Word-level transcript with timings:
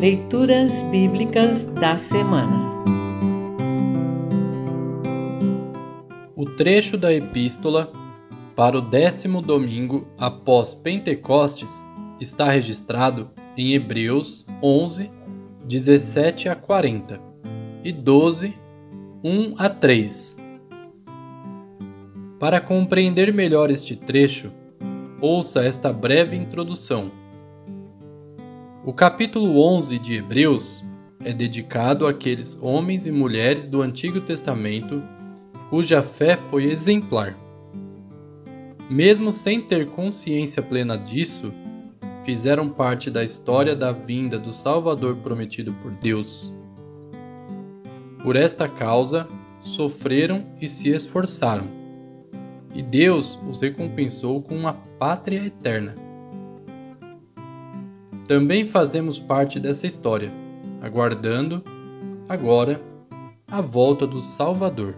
Leituras 0.00 0.80
Bíblicas 0.92 1.64
da 1.64 1.98
Semana 1.98 2.84
O 6.36 6.44
trecho 6.44 6.96
da 6.96 7.12
Epístola 7.12 7.90
para 8.54 8.78
o 8.78 8.80
décimo 8.80 9.42
domingo 9.42 10.06
após 10.16 10.72
Pentecostes 10.72 11.82
está 12.20 12.48
registrado 12.48 13.32
em 13.56 13.72
Hebreus 13.72 14.46
11, 14.62 15.10
17 15.64 16.48
a 16.48 16.54
40 16.54 17.20
e 17.82 17.90
12, 17.90 18.54
1 19.24 19.54
a 19.58 19.68
3. 19.68 20.36
Para 22.38 22.60
compreender 22.60 23.34
melhor 23.34 23.68
este 23.68 23.96
trecho, 23.96 24.52
ouça 25.20 25.64
esta 25.64 25.92
breve 25.92 26.36
introdução. 26.36 27.10
O 28.88 28.92
capítulo 28.94 29.60
11 29.60 29.98
de 29.98 30.14
Hebreus 30.14 30.82
é 31.22 31.30
dedicado 31.30 32.06
àqueles 32.06 32.58
homens 32.62 33.06
e 33.06 33.12
mulheres 33.12 33.66
do 33.66 33.82
Antigo 33.82 34.18
Testamento 34.18 35.02
cuja 35.68 36.02
fé 36.02 36.38
foi 36.48 36.64
exemplar. 36.64 37.36
Mesmo 38.88 39.30
sem 39.30 39.60
ter 39.60 39.90
consciência 39.90 40.62
plena 40.62 40.96
disso, 40.96 41.52
fizeram 42.24 42.66
parte 42.70 43.10
da 43.10 43.22
história 43.22 43.76
da 43.76 43.92
vinda 43.92 44.38
do 44.38 44.54
Salvador 44.54 45.16
prometido 45.16 45.74
por 45.82 45.90
Deus. 45.90 46.50
Por 48.22 48.36
esta 48.36 48.66
causa, 48.66 49.28
sofreram 49.60 50.46
e 50.62 50.66
se 50.66 50.88
esforçaram, 50.88 51.68
e 52.74 52.80
Deus 52.80 53.38
os 53.46 53.60
recompensou 53.60 54.40
com 54.40 54.56
uma 54.56 54.72
pátria 54.72 55.44
eterna. 55.44 56.07
Também 58.28 58.66
fazemos 58.66 59.18
parte 59.18 59.58
dessa 59.58 59.86
história, 59.86 60.30
aguardando, 60.82 61.64
agora, 62.28 62.78
a 63.50 63.62
volta 63.62 64.06
do 64.06 64.20
Salvador. 64.20 64.94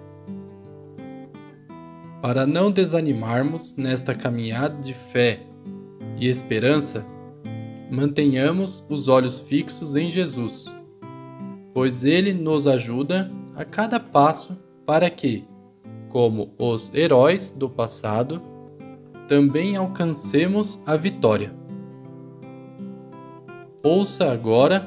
Para 2.21 2.45
não 2.45 2.73
desanimarmos 2.73 3.77
nesta 3.77 4.17
caminhada 4.17 4.81
de 4.81 4.93
fé 4.93 5.47
e 6.19 6.27
esperança, 6.27 7.07
mantenhamos 7.89 8.85
os 8.91 9.07
olhos 9.07 9.39
fixos 9.39 9.95
em 9.95 10.11
Jesus, 10.11 10.65
pois 11.73 12.03
Ele 12.03 12.35
nos 12.35 12.67
ajuda 12.67 13.31
a 13.55 13.65
cada 13.65 14.01
passo 14.01 14.59
para 14.85 15.09
que, 15.09 15.45
como 16.09 16.53
os 16.59 16.93
heróis 16.93 17.53
do 17.53 17.71
passado, 17.71 18.43
também 19.29 19.77
alcancemos 19.77 20.83
a 20.85 20.97
vitória. 20.97 21.60
Ouça 23.83 24.31
agora 24.31 24.87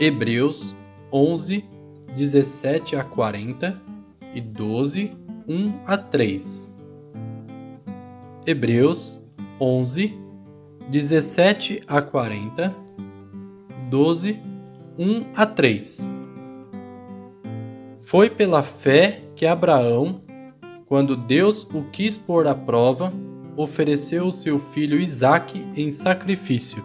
Hebreus 0.00 0.74
11, 1.12 1.62
17 2.16 2.96
a 2.96 3.04
40 3.04 3.78
e 4.34 4.40
12 4.40 5.12
1 5.46 5.80
a 5.84 5.98
3. 5.98 6.72
Hebreus 8.46 9.20
11, 9.60 10.18
17 10.88 11.82
a 11.86 12.00
40, 12.00 12.74
12, 13.90 14.40
1 14.98 15.26
a 15.34 15.44
3. 15.44 16.08
Foi 18.00 18.30
pela 18.30 18.62
fé 18.62 19.20
que 19.36 19.44
Abraão, 19.44 20.22
quando 20.86 21.14
Deus 21.14 21.64
o 21.74 21.82
quis 21.92 22.16
pôr 22.16 22.46
à 22.46 22.54
prova, 22.54 23.12
ofereceu 23.54 24.28
o 24.28 24.32
seu 24.32 24.58
filho 24.58 24.98
Isaque 24.98 25.66
em 25.76 25.90
sacrifício. 25.90 26.82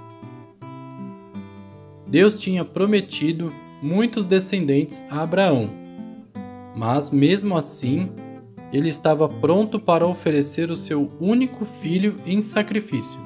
Deus 2.07 2.37
tinha 2.37 2.63
prometido 2.63 3.53
muitos 3.81 4.25
descendentes 4.25 5.05
a 5.09 5.21
Abraão, 5.21 5.69
mas 6.75 7.09
mesmo 7.09 7.57
assim 7.57 8.09
ele 8.71 8.89
estava 8.89 9.27
pronto 9.29 9.79
para 9.79 10.05
oferecer 10.05 10.69
o 10.69 10.77
seu 10.77 11.11
único 11.19 11.65
filho 11.65 12.19
em 12.25 12.41
sacrifício. 12.41 13.19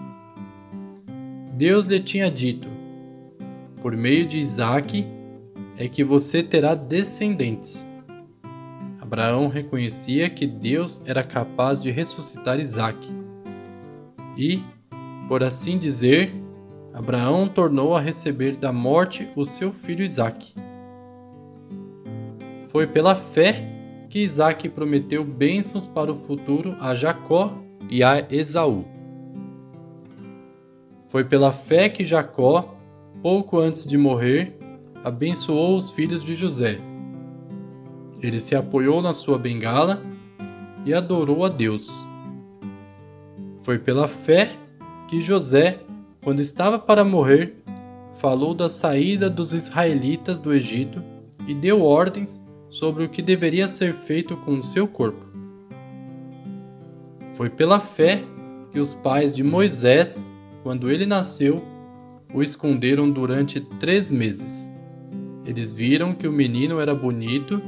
Deus 1.53 1.85
lhe 1.85 1.99
tinha 1.99 2.29
dito: 2.29 2.69
Por 3.81 3.95
meio 3.95 4.25
de 4.25 4.37
Isaque 4.37 5.05
é 5.77 5.87
que 5.87 6.03
você 6.03 6.43
terá 6.43 6.75
descendentes. 6.75 7.87
Abraão 8.99 9.47
reconhecia 9.47 10.29
que 10.29 10.45
Deus 10.45 11.01
era 11.05 11.23
capaz 11.23 11.81
de 11.81 11.89
ressuscitar 11.89 12.59
Isaque. 12.59 13.11
E, 14.37 14.61
por 15.27 15.41
assim 15.41 15.77
dizer, 15.77 16.31
Abraão 16.93 17.47
tornou 17.47 17.95
a 17.95 18.01
receber 18.01 18.55
da 18.55 18.73
morte 18.73 19.29
o 19.35 19.45
seu 19.45 19.71
filho 19.71 20.03
Isaque. 20.03 20.53
Foi 22.69 22.87
pela 22.87 23.15
fé 23.15 23.67
que 24.09 24.19
Isaac 24.19 24.67
prometeu 24.69 25.23
bênçãos 25.23 25.87
para 25.87 26.11
o 26.11 26.15
futuro 26.15 26.75
a 26.79 26.95
Jacó 26.95 27.53
e 27.89 28.03
a 28.03 28.25
Esaú. 28.29 28.85
Foi 31.07 31.23
pela 31.23 31.51
fé 31.51 31.89
que 31.89 32.05
Jacó, 32.05 32.75
pouco 33.21 33.59
antes 33.59 33.85
de 33.85 33.97
morrer, 33.97 34.57
abençoou 35.03 35.77
os 35.77 35.91
filhos 35.91 36.23
de 36.23 36.35
José. 36.35 36.79
Ele 38.21 38.39
se 38.39 38.55
apoiou 38.55 39.01
na 39.01 39.13
sua 39.13 39.37
bengala 39.37 40.01
e 40.85 40.93
adorou 40.93 41.45
a 41.45 41.49
Deus. 41.49 42.05
Foi 43.63 43.79
pela 43.79 44.07
fé 44.07 44.51
que 45.07 45.21
José, 45.21 45.79
quando 46.21 46.39
estava 46.39 46.77
para 46.77 47.03
morrer, 47.03 47.55
falou 48.19 48.53
da 48.53 48.69
saída 48.69 49.29
dos 49.29 49.53
israelitas 49.53 50.39
do 50.39 50.53
Egito 50.53 51.01
e 51.47 51.53
deu 51.53 51.81
ordens 51.81 52.43
sobre 52.69 53.03
o 53.03 53.09
que 53.09 53.21
deveria 53.21 53.67
ser 53.69 53.93
feito 53.93 54.35
com 54.37 54.59
o 54.59 54.63
seu 54.63 54.87
corpo. 54.87 55.25
Foi 57.33 57.49
pela 57.49 57.79
fé 57.79 58.23
que 58.71 58.79
os 58.79 58.93
pais 58.93 59.35
de 59.35 59.43
Moisés, 59.43 60.29
quando 60.61 60.91
ele 60.91 61.05
nasceu, 61.05 61.63
o 62.33 62.43
esconderam 62.43 63.09
durante 63.09 63.59
três 63.59 64.11
meses. 64.11 64.69
Eles 65.45 65.73
viram 65.73 66.13
que 66.13 66.27
o 66.27 66.31
menino 66.31 66.79
era 66.79 66.93
bonito 66.93 67.61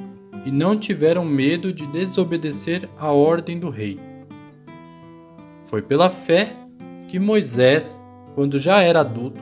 e 0.45 0.51
não 0.51 0.77
tiveram 0.77 1.23
medo 1.23 1.73
de 1.73 1.87
desobedecer 1.87 2.87
a 2.97 3.11
ordem 3.11 3.59
do 3.59 3.69
rei. 3.69 3.99
Foi 5.65 5.81
pela 5.81 6.09
fé 6.09 6.53
que 7.07 7.17
Moisés, 7.17 8.00
quando 8.35 8.59
já 8.59 8.81
era 8.81 9.01
adulto, 9.01 9.41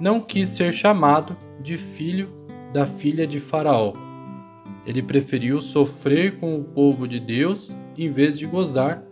não 0.00 0.20
quis 0.20 0.50
ser 0.50 0.72
chamado 0.72 1.36
de 1.60 1.76
filho 1.76 2.30
da 2.72 2.86
filha 2.86 3.26
de 3.26 3.40
Faraó 3.40 4.06
ele 4.86 5.02
preferiu 5.02 5.60
sofrer 5.60 6.38
com 6.38 6.56
o 6.56 6.62
povo 6.62 7.08
de 7.08 7.18
Deus 7.18 7.76
em 7.98 8.08
vez 8.08 8.38
de 8.38 8.46
gozar 8.46 9.02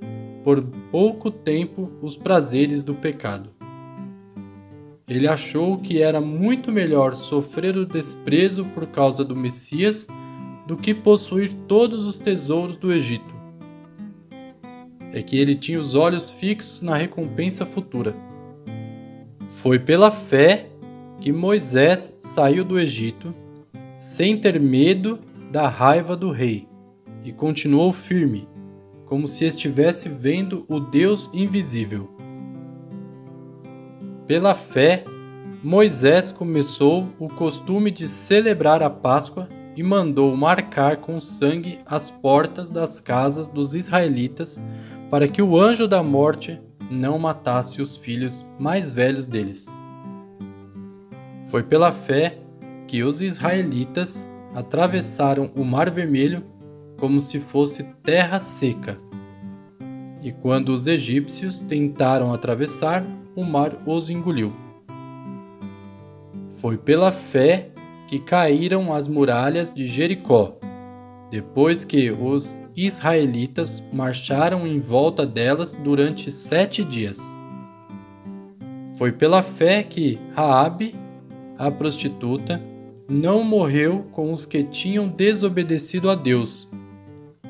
por 0.45 0.63
pouco 0.91 1.31
tempo 1.31 1.91
os 2.01 2.17
prazeres 2.17 2.83
do 2.85 2.95
pecado. 2.95 3.51
Ele 5.09 5.27
achou 5.27 5.79
que 5.79 6.01
era 6.01 6.21
muito 6.21 6.71
melhor 6.71 7.15
sofrer 7.17 7.77
o 7.77 7.85
desprezo 7.85 8.65
por 8.67 8.87
causa 8.87 9.25
do 9.25 9.35
Messias 9.35 10.07
do 10.67 10.77
que 10.77 10.95
possuir 10.95 11.53
todos 11.67 12.07
os 12.07 12.21
tesouros 12.21 12.79
do 12.79 12.93
Egito. 12.93 13.35
É 15.13 15.23
que 15.23 15.37
ele 15.37 15.55
tinha 15.55 15.81
os 15.81 15.95
olhos 15.95 16.31
fixos 16.31 16.83
na 16.83 16.97
recompensa 16.97 17.67
futura. 17.67 18.15
Foi 19.65 19.79
pela 19.79 20.11
fé 20.11 20.67
que 21.19 21.33
Moisés 21.33 22.15
saiu 22.21 22.67
do 22.67 22.79
Egito, 22.79 23.35
sem 23.99 24.37
ter 24.37 24.61
medo 24.61 25.19
da 25.51 25.67
raiva 25.69 26.15
do 26.15 26.31
rei 26.31 26.69
e 27.25 27.33
continuou 27.33 27.91
firme, 27.91 28.47
como 29.07 29.27
se 29.27 29.47
estivesse 29.47 30.07
vendo 30.07 30.67
o 30.69 30.79
Deus 30.79 31.31
invisível. 31.33 32.11
Pela 34.27 34.55
fé, 34.55 35.03
Moisés 35.63 36.31
começou 36.31 37.09
o 37.19 37.31
costume 37.31 37.91
de 37.91 38.07
celebrar 38.07 38.83
a 38.83 38.91
Páscoa 38.91 39.49
e 39.75 39.83
mandou 39.83 40.37
marcar 40.37 40.99
com 40.99 41.19
sangue 41.19 41.79
as 41.87 42.11
portas 42.11 42.69
das 42.69 43.01
casas 43.01 43.49
dos 43.49 43.73
israelitas 43.73 44.63
para 45.11 45.27
que 45.27 45.41
o 45.41 45.59
anjo 45.59 45.89
da 45.89 46.03
morte 46.03 46.61
não 46.91 47.19
matasse 47.19 47.81
os 47.81 47.97
filhos 47.97 48.45
mais 48.59 48.93
velhos 48.93 49.27
deles. 49.27 49.69
Foi 51.49 51.63
pela 51.63 51.93
fé 51.93 52.39
que 52.87 53.03
os 53.03 53.21
israelitas 53.21 54.31
atravessaram 54.55 55.51
o 55.55 55.65
Mar 55.65 55.91
Vermelho 55.91 56.45
como 56.99 57.21
se 57.21 57.41
fosse 57.41 57.83
terra 58.03 58.41
seca. 58.41 58.99
E 60.23 60.33
quando 60.33 60.71
os 60.71 60.87
egípcios 60.87 61.61
tentaram 61.61 62.33
atravessar, 62.33 63.05
o 63.37 63.45
mar 63.45 63.77
os 63.85 64.09
engoliu. 64.09 64.53
Foi 66.61 66.79
pela 66.79 67.13
fé 67.13 67.69
que 68.07 68.19
caíram 68.19 68.93
as 68.93 69.07
muralhas 69.07 69.71
de 69.71 69.87
Jericó, 69.87 70.57
depois 71.31 71.85
que 71.85 72.11
os 72.11 72.61
israelitas 72.77 73.83
marcharam 73.93 74.67
em 74.67 74.81
volta 74.81 75.27
delas 75.27 75.75
durante 75.75 76.31
sete 76.31 76.85
dias. 76.85 77.19
Foi 78.97 79.11
pela 79.11 79.43
fé 79.43 79.83
que 79.83 80.19
Raabe, 80.35 80.95
a 81.59 81.71
prostituta, 81.71 82.63
não 83.09 83.43
morreu 83.43 84.07
com 84.13 84.33
os 84.33 84.47
que 84.47 84.63
tinham 84.63 85.09
desobedecido 85.09 86.09
a 86.09 86.15
Deus, 86.15 86.71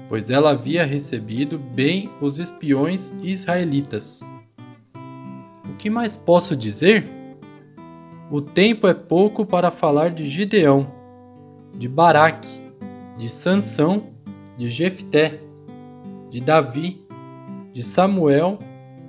pois 0.08 0.30
ela 0.30 0.50
havia 0.50 0.84
recebido 0.84 1.58
bem 1.58 2.10
os 2.20 2.38
espiões 2.38 3.12
israelitas. 3.22 4.26
O 5.64 5.76
que 5.76 5.90
mais 5.90 6.16
posso 6.16 6.56
dizer? 6.56 7.10
O 8.30 8.40
tempo 8.40 8.86
é 8.86 8.94
pouco 8.94 9.44
para 9.44 9.70
falar 9.70 10.10
de 10.10 10.26
Gideão, 10.26 10.90
de 11.74 11.88
Baraque, 11.88 12.63
de 13.16 13.30
Sansão, 13.30 14.08
de 14.56 14.68
Jefté, 14.68 15.40
de 16.30 16.40
Davi, 16.40 17.04
de 17.72 17.82
Samuel 17.82 18.58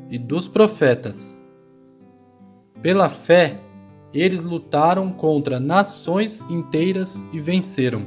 e 0.10 0.18
dos 0.18 0.48
profetas. 0.48 1.42
Pela 2.82 3.10
fé, 3.10 3.60
eles 4.14 4.44
lutaram 4.44 5.12
contra 5.12 5.60
nações 5.60 6.42
inteiras 6.50 7.26
e 7.34 7.40
venceram. 7.40 8.04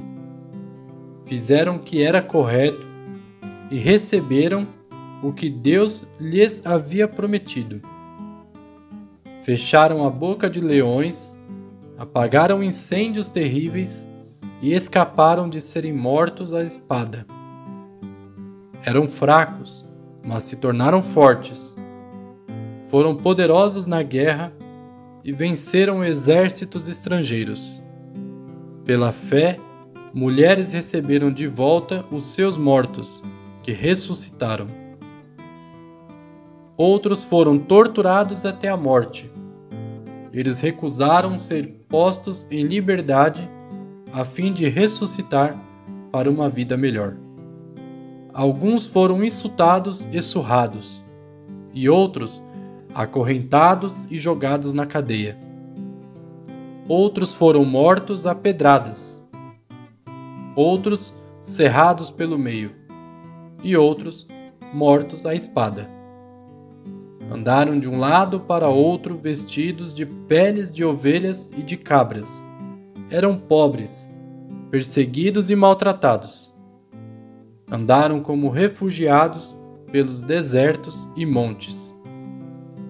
Fizeram 1.27 1.77
o 1.77 1.81
que 1.81 2.03
era 2.03 2.23
correto 2.23 2.87
e 3.71 3.77
receberam 3.77 4.67
o 5.23 5.33
que 5.33 5.51
Deus 5.51 6.07
lhes 6.19 6.65
havia 6.65 7.07
prometido. 7.07 7.83
Fecharam 9.43 10.07
a 10.07 10.11
boca 10.11 10.49
de 10.49 10.61
leões, 10.61 11.37
apagaram 11.99 12.63
incêndios 12.63 13.29
terríveis 13.29 14.08
e 14.61 14.75
escaparam 14.75 15.49
de 15.49 15.61
serem 15.61 15.93
mortos 15.93 16.53
à 16.53 16.63
espada. 16.63 17.27
Eram 18.85 19.09
fracos, 19.09 19.89
mas 20.25 20.45
se 20.45 20.57
tornaram 20.57 21.03
fortes. 21.03 21.77
Foram 22.89 23.15
poderosos 23.15 23.87
na 23.87 24.03
guerra 24.03 24.53
e 25.25 25.33
venceram 25.33 26.03
exércitos 26.03 26.89
estrangeiros. 26.89 27.83
Pela 28.85 29.13
fé, 29.13 29.59
mulheres 30.15 30.73
receberam 30.73 31.33
de 31.33 31.47
volta 31.47 32.05
os 32.11 32.33
seus 32.33 32.57
mortos, 32.57 33.23
que 33.63 33.73
ressuscitaram. 33.73 34.69
Outros 36.77 37.25
foram 37.25 37.59
torturados 37.59 38.47
até 38.47 38.69
a 38.69 38.77
morte. 38.77 39.31
Eles 40.33 40.61
recusaram 40.61 41.37
ser 41.37 41.67
postos 41.89 42.47
em 42.51 42.63
liberdade 42.63 43.51
a 44.13 44.25
fim 44.25 44.53
de 44.53 44.69
ressuscitar 44.69 45.57
para 46.11 46.31
uma 46.31 46.49
vida 46.49 46.77
melhor. 46.77 47.17
Alguns 48.33 48.87
foram 48.87 49.23
insultados 49.25 50.09
e 50.13 50.23
surrados, 50.23 51.05
e 51.75 51.89
outros 51.89 52.43
acorrentados 52.95 54.07
e 54.11 54.19
jogados 54.19 54.73
na 54.73 54.87
cadeia. 54.87 55.39
Outros 56.89 57.35
foram 57.35 57.65
mortos 57.65 58.27
a 58.27 58.35
pedradas, 58.35 59.23
outros 60.57 61.15
cerrados 61.43 62.11
pelo 62.11 62.39
meio, 62.39 62.73
e 63.63 63.77
outros 63.77 64.27
mortos 64.73 65.27
à 65.27 65.35
espada. 65.35 65.91
Andaram 67.31 67.79
de 67.79 67.89
um 67.89 67.99
lado 67.99 68.41
para 68.41 68.69
outro 68.69 69.19
vestidos 69.19 69.93
de 69.93 70.07
peles 70.07 70.75
de 70.75 70.83
ovelhas 70.83 71.51
e 71.51 71.63
de 71.63 71.77
cabras. 71.77 72.48
Eram 73.11 73.39
pobres, 73.39 74.11
perseguidos 74.71 75.51
e 75.51 75.57
maltratados. 75.57 76.55
Andaram 77.71 78.21
como 78.21 78.49
refugiados 78.49 79.57
pelos 79.91 80.23
desertos 80.23 81.09
e 81.17 81.25
montes 81.25 81.95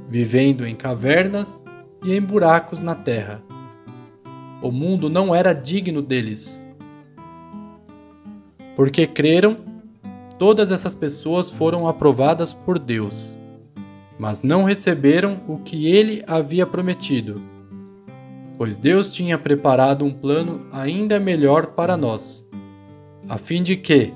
vivendo 0.09 0.67
em 0.67 0.75
cavernas 0.75 1.63
e 2.03 2.15
em 2.15 2.21
buracos 2.21 2.81
na 2.81 2.95
terra. 2.95 3.43
O 4.63 4.71
mundo 4.73 5.11
não 5.11 5.35
era 5.35 5.53
digno 5.53 6.01
deles. 6.01 6.63
Porque 8.75 9.07
creram, 9.07 9.59
todas 10.39 10.71
essas 10.71 10.95
pessoas 10.95 11.51
foram 11.51 11.87
aprovadas 11.87 12.53
por 12.53 12.79
Deus, 12.79 13.37
mas 14.19 14.43
não 14.43 14.65
receberam 14.65 15.41
o 15.47 15.59
que 15.59 15.87
ele 15.93 16.25
havia 16.27 16.67
prometido, 16.67 17.41
pois 18.59 18.77
Deus 18.77 19.09
tinha 19.09 19.39
preparado 19.39 20.05
um 20.05 20.13
plano 20.13 20.67
ainda 20.73 21.21
melhor 21.21 21.69
para 21.69 21.97
nós, 21.97 22.51
a 23.29 23.39
fim 23.39 23.63
de 23.63 23.77
que, 23.77 24.13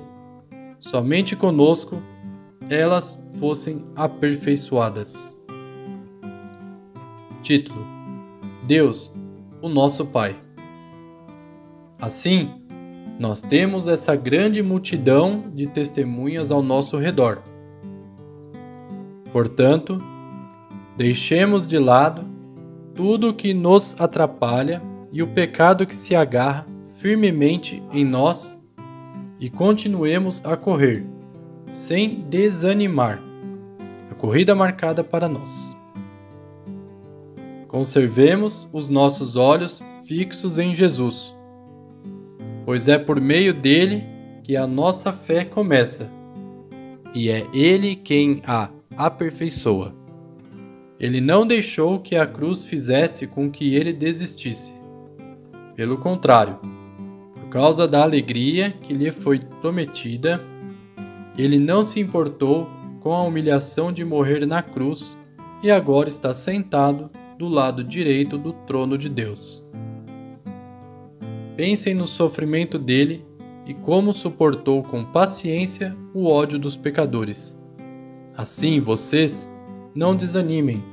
somente 0.79 1.33
conosco, 1.33 2.03
elas 2.69 3.17
fossem 3.39 3.85
aperfeiçoadas. 3.95 5.41
Título: 7.41 7.85
Deus, 8.67 9.13
o 9.61 9.69
nosso 9.69 10.05
Pai. 10.07 10.35
Assim, 12.01 12.51
nós 13.17 13.41
temos 13.41 13.87
essa 13.87 14.13
grande 14.13 14.61
multidão 14.61 15.45
de 15.53 15.67
testemunhas 15.67 16.51
ao 16.51 16.61
nosso 16.61 16.97
redor. 16.97 17.41
Portanto, 19.31 19.99
deixemos 20.97 21.65
de 21.65 21.77
lado 21.77 22.32
tudo 22.95 23.29
o 23.29 23.33
que 23.33 23.53
nos 23.53 23.95
atrapalha 23.99 24.81
e 25.11 25.21
o 25.21 25.27
pecado 25.27 25.85
que 25.85 25.95
se 25.95 26.15
agarra 26.15 26.65
firmemente 26.97 27.83
em 27.91 28.05
nós 28.05 28.57
e 29.39 29.49
continuemos 29.49 30.43
a 30.45 30.55
correr, 30.55 31.05
sem 31.67 32.21
desanimar, 32.29 33.21
a 34.09 34.15
corrida 34.15 34.55
marcada 34.55 35.03
para 35.03 35.27
nós. 35.27 35.75
Conservemos 37.67 38.69
os 38.71 38.89
nossos 38.89 39.35
olhos 39.35 39.81
fixos 40.05 40.59
em 40.59 40.73
Jesus, 40.73 41.35
pois 42.65 42.87
é 42.87 42.97
por 42.97 43.19
meio 43.19 43.53
dele 43.53 44.03
que 44.43 44.55
a 44.55 44.67
nossa 44.67 45.11
fé 45.11 45.43
começa, 45.43 46.11
e 47.13 47.29
é 47.29 47.45
ele 47.53 47.95
quem 47.95 48.41
a 48.45 48.69
aperfeiçoa. 48.95 50.02
Ele 51.03 51.19
não 51.19 51.45
deixou 51.45 51.99
que 51.99 52.15
a 52.15 52.25
cruz 52.25 52.63
fizesse 52.63 53.27
com 53.27 53.51
que 53.51 53.75
ele 53.75 53.91
desistisse. 53.91 54.73
Pelo 55.75 55.97
contrário, 55.97 56.57
por 57.33 57.49
causa 57.49 57.85
da 57.85 58.01
alegria 58.01 58.71
que 58.71 58.93
lhe 58.93 59.11
foi 59.11 59.41
prometida, 59.59 60.41
ele 61.37 61.59
não 61.59 61.83
se 61.83 61.99
importou 61.99 62.69
com 63.01 63.11
a 63.11 63.21
humilhação 63.21 63.91
de 63.91 64.05
morrer 64.05 64.45
na 64.45 64.61
cruz 64.61 65.17
e 65.61 65.69
agora 65.69 66.07
está 66.07 66.33
sentado 66.33 67.09
do 67.37 67.49
lado 67.49 67.83
direito 67.83 68.37
do 68.37 68.53
trono 68.53 68.97
de 68.97 69.09
Deus. 69.09 69.61
Pensem 71.57 71.93
no 71.93 72.07
sofrimento 72.07 72.79
dele 72.79 73.25
e 73.65 73.73
como 73.73 74.13
suportou 74.13 74.81
com 74.81 75.03
paciência 75.03 75.93
o 76.13 76.27
ódio 76.27 76.57
dos 76.57 76.77
pecadores. 76.77 77.59
Assim 78.37 78.79
vocês 78.79 79.51
não 79.93 80.15
desanimem, 80.15 80.92